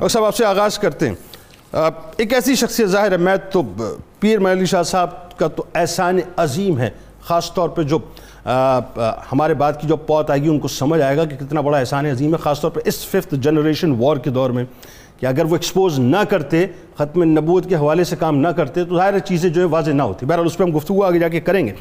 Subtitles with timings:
[0.00, 1.14] اور صاحب، آپ سے آغاز کرتے ہیں۔
[2.16, 3.62] ایک ایسی شخصیت ظاہر ہے، میں تو
[4.20, 6.88] پیر علی شاہ صاحب کا تو احسان عظیم ہے،
[7.24, 7.98] خاص طور پہ جو
[9.32, 11.78] ہمارے بعد کی جو پوت آئے گی، ان کو سمجھ آئے گا کہ کتنا بڑا
[11.78, 14.64] احسان عظیم ہے، خاص طور پہ اس ففتھ جنریشن وار کے دور میں
[15.20, 16.66] کہ اگر وہ ایکسپوز نہ کرتے،
[16.98, 20.02] ختم نبوت کے حوالے سے کام نہ کرتے، تو ظاہر چیزیں جو ہے واضح نہ
[20.02, 21.72] ہوتی۔ بہرحال اس پہ ہم گفتگو آگے جا کے کریں گے۔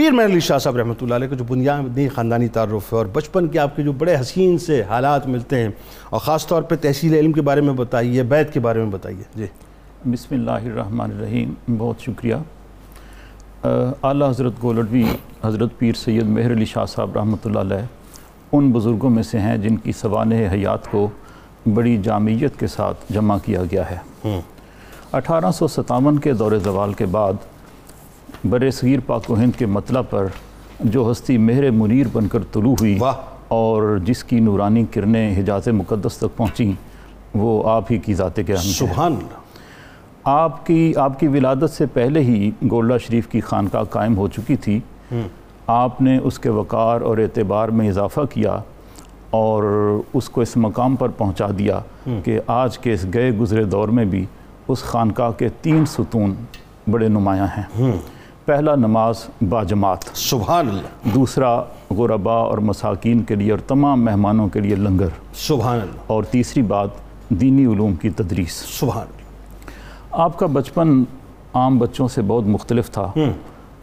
[0.00, 3.06] پیر مہر علی شاہ صاحب رحمۃ اللہ علیہ کا جو بنیادی خاندانی تعارف ہے اور
[3.06, 5.68] بچپن کے آپ کے جو بڑے حسین سے حالات ملتے ہیں
[6.10, 9.22] اور خاص طور پہ تحصیل علم کے بارے میں بتائیے بیت کے بارے میں بتائیے۔
[9.34, 9.46] جی۔
[10.06, 12.34] بسم اللہ الرحمن الرحیم بہت شکریہ۔
[13.64, 15.04] اعلیٰ حضرت گولڈوی
[15.44, 17.86] حضرت پیر سید مہر علی شاہ صاحب رحمۃ اللہ علیہ
[18.52, 21.08] ان بزرگوں میں سے ہیں جن کی سوانح حیات کو
[21.74, 24.40] بڑی جامعیت کے ساتھ جمع کیا گیا ہے۔
[25.12, 27.48] اٹھارہ سو ستاون کے دور زوال کے بعد
[28.44, 30.26] بر صغیر پاک و ہند کے مطلع پر
[30.80, 32.98] جو ہستی مہر منیر بن کر طلوع ہوئی
[33.48, 36.72] اور جس کی نورانی کرنیں حجاز مقدس تک پہنچیں
[37.34, 39.38] وہ آپ ہی کی ذات کے سبحان اللہ!
[40.24, 44.56] آپ کی آپ کی ولادت سے پہلے ہی گولڈا شریف کی خانقاہ قائم ہو چکی
[44.56, 44.80] تھی۔
[45.66, 48.58] آپ نے اس کے وقار اور اعتبار میں اضافہ کیا
[49.30, 49.62] اور
[50.14, 51.80] اس کو اس مقام پر پہنچا دیا
[52.24, 54.24] کہ آج کے اس گئے گزرے دور میں بھی
[54.68, 56.34] اس خانقاہ کے تین ستون
[56.90, 57.92] بڑے نمایاں ہیں۔
[58.50, 59.14] پہلا نماز
[59.48, 65.06] باجماعت سبحان اللہ۔ دوسرا غربا اور مساکین کے لیے اور تمام مہمانوں کے لیے لنگر
[65.34, 66.88] سبحان اللہ۔ اور تیسری بات
[67.28, 69.22] دینی علوم کی تدریس۔ سبحان اللہ۔
[70.10, 71.04] آپ کا بچپن
[71.54, 73.12] عام بچوں سے بہت مختلف تھا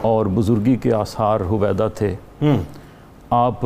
[0.00, 2.16] اور بزرگی کے آثار ہویدہ تھے۔
[3.30, 3.60] آپ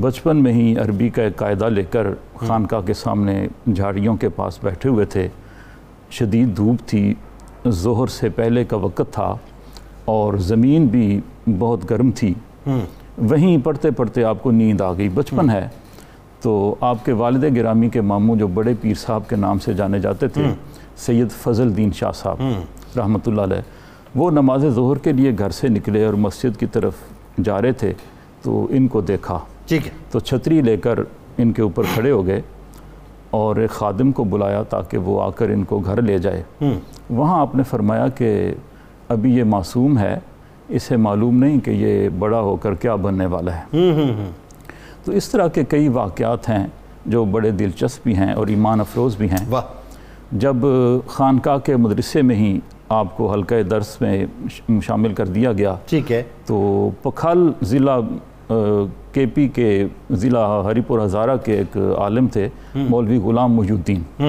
[0.00, 2.06] بچپن میں ہی عربی کا ایک قاعدہ لے کر
[2.46, 5.28] خانقاہ کے سامنے جھاڑیوں کے پاس بیٹھے ہوئے تھے۔
[6.10, 7.14] شدید دھوپ تھی۔
[7.68, 9.36] ظہر سے پہلے کا وقت تھا۔
[10.04, 11.20] اور زمین بھی
[11.58, 12.34] بہت گرم تھی۔
[13.18, 15.68] وہیں پڑھتے پڑھتے آپ کو نیند آ گئی۔ بچپن ہے۔
[16.42, 20.00] تو آپ کے والد گرامی کے ماموں جو بڑے پیر صاحب کے نام سے جانے
[20.00, 20.42] جاتے تھے
[20.96, 22.36] سید فضل دین شاہ صاحب
[22.96, 23.62] رحمۃ اللہ علیہ
[24.14, 26.92] وہ نماز ظہر کے لیے گھر سے نکلے اور مسجد کی طرف
[27.44, 27.92] جا رہے تھے۔
[28.42, 30.98] تو ان کو دیکھا۔ ٹھیک ہے۔ تو چھتری لے کر
[31.38, 32.40] ان کے اوپر کھڑے ہو گئے
[33.30, 36.42] اور ایک خادم کو بلایا تاکہ وہ آ کر ان کو گھر لے جائے۔
[37.10, 38.54] وہاں آپ نے فرمایا کہ
[39.08, 40.18] ابھی یہ معصوم ہے
[40.68, 43.90] اسے معلوم نہیں کہ یہ بڑا ہو کر کیا بننے والا ہے۔
[45.04, 46.66] تو اس طرح کے کئی واقعات ہیں
[47.06, 49.50] جو بڑے دلچسپ بھی ہیں اور ایمان افروز بھی ہیں۔
[50.32, 50.56] جب
[51.06, 54.26] خانقاہ کے مدرسے میں ہی آپ کو حلقہ درس میں
[54.82, 58.00] شامل کر دیا گیا ٹھیک ہے۔ تو پکھل ضلع
[59.12, 64.24] کے پی کے ضلع ہری پور ہزارہ کے ایک عالم تھے مولوی غلام محی الدین۔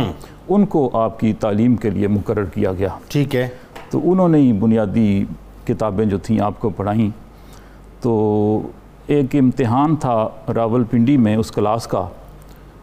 [0.50, 3.48] ان کو آپ کی تعلیم کے لیے مقرر کیا گیا۔ ٹھیک ہے۔
[3.96, 5.26] تو انہوں نے ہی بنیادی
[5.68, 7.10] کتابیں جو تھیں آپ کو پڑھائیں۔
[8.02, 8.62] تو
[9.08, 12.08] ایک امتحان تھا راول پنڈی میں اس کلاس کا۔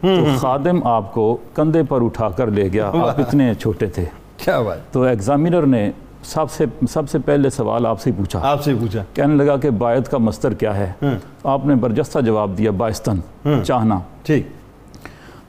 [0.01, 4.05] تو خادم آپ کو کندھے پر اٹھا کر لے گیا۔ آپ اتنے چھوٹے تھے۔
[4.37, 5.91] کیا بات۔ تو ایگزامینر نے
[6.23, 9.69] سب سے سب سے پہلے سوال آپ سے پوچھا۔ آپ سے پوچھا۔ کہنے لگا کہ
[9.69, 10.91] باعث کا مستر کیا ہے۔
[11.43, 13.17] آپ نے برجستہ جواب دیا باعثتن
[13.63, 14.47] چاہنا۔ ٹھیک۔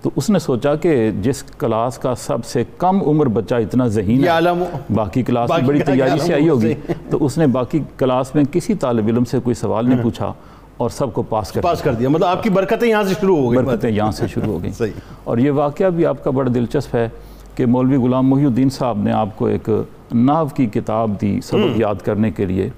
[0.05, 4.25] تو اس نے سوچا کہ جس کلاس کا سب سے کم عمر بچہ اتنا ذہین
[4.25, 4.53] ہے
[4.95, 6.75] باقی کلاس میں بڑی تیاری سے آئی ہوگی۔
[7.11, 10.33] تو اس نے باقی کلاس میں کسی طالب علم سے کوئی سوال نہیں پوچھا
[10.77, 13.37] اور سب کو پاس کر پاس کر دیا۔ مطلب آپ کی برکتیں یہاں سے شروع
[13.37, 14.91] ہو گئی برکتیں یہاں سے شروع ہو گئی
[15.25, 17.09] اور یہ واقعہ بھی آپ کا بڑا دلچسپ ہے
[17.55, 19.69] کہ مولوی غلام محی الدین صاحب نے آپ کو ایک
[20.15, 22.69] ناو کی کتاب دی سبق یاد کرنے کے لیے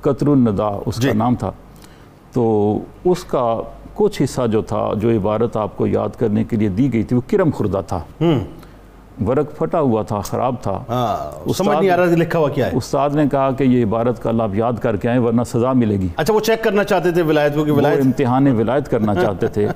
[0.00, 1.50] قطر الندا اس کا جی۔ نام تھا۔
[2.32, 3.62] تو اس کا
[3.98, 7.16] کچھ حصہ جو تھا جو عبارت آپ کو یاد کرنے کے لیے دی گئی تھی
[7.16, 8.00] وہ کرم خوردہ تھا۔
[9.26, 12.76] ورق پھٹا ہوا تھا خراب تھا۔ ہاں، سمجھ نہیں آ رہا لکھا ہوا کیا ہے۔
[12.76, 15.96] استاد نے کہا کہ یہ عبارت کا آپ یاد کر کے آئیں ورنہ سزا ملے
[16.00, 19.46] گی۔ اچھا وہ چیک کرنا چاہتے تھے ولایت کو کہ ولایت امتحان ولایت کرنا چاہتے
[19.46, 19.66] تھے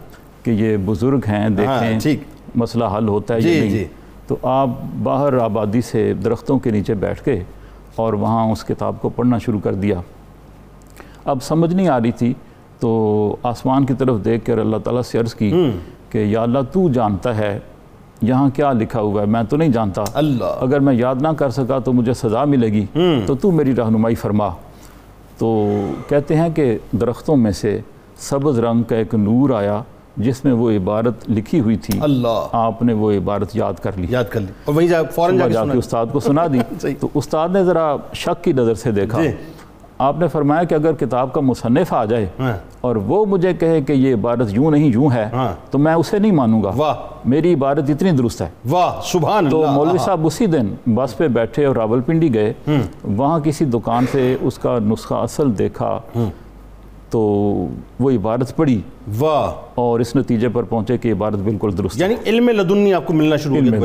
[0.43, 2.17] کہ یہ بزرگ ہیں ہاں، دیکھیں
[2.55, 3.85] مسئلہ حل ہوتا ہے جی جی۔
[4.27, 4.69] تو آپ
[5.03, 7.43] باہر آبادی سے درختوں کے نیچے بیٹھ کے
[7.97, 10.01] اور وہاں اس کتاب کو پڑھنا شروع کر دیا۔
[11.25, 12.33] اب سمجھ نہیں آ رہی تھی
[12.83, 15.71] تو آسمان کی طرف دیکھ کر اللہ تعالیٰ سے عرض کی
[16.11, 17.59] کہ یا اللہ تو جانتا ہے
[18.23, 21.51] یہاں کیا لکھا ہوا ہے؟ میں تو نہیں جانتا۔ اللہ۔ اگر میں یاد نہ کر
[21.51, 22.87] سکا تو مجھے سزا ملے گی۔
[23.27, 24.49] تو تو میری رہنمائی فرما۔
[25.39, 25.69] تو
[26.09, 27.81] کہتے ہیں کہ درختوں میں سے
[28.17, 29.83] سبز رنگ کا ایک نور آیا
[30.17, 34.07] جس میں وہ عبارت لکھی ہوئی تھی۔ اللہ۔ آپ نے وہ عبارت یاد کر لی۔
[34.11, 37.49] یاد کر لی۔ اور وہیں جا فوراں جا کے استاد کو سنا دی۔ تو استاد
[37.49, 39.31] نے ذرا شک کی نظر سے دیکھا۔ جی۔
[39.99, 43.81] آپ نے فرمایا کہ اگر کتاب کا مصنف آ جائے ہاں۔ اور وہ مجھے کہے
[43.81, 46.95] کہ یہ عبارت یوں نہیں یوں ہے ہاں۔ تو میں اسے نہیں مانوں گا۔
[47.25, 51.65] میری عبارت اتنی درست ہے۔ واہ سبحان تو مولوی صاحب اسی دن بس پہ بیٹھے
[51.65, 52.53] اور راول پنڈی گئے
[53.05, 55.99] وہاں کسی دکان سے اس کا نسخہ اصل دیکھا۔
[57.11, 57.21] تو
[58.01, 58.81] وہ عبارت پڑھی۔
[59.19, 63.07] واہ۔ اور اس نتیجے پر پہنچے کہ عبارت بالکل درست ہے۔ یعنی علم لدنی آپ
[63.07, 63.79] کو ملنا شروع ہو گیا۔